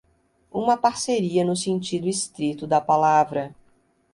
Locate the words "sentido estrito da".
1.55-2.81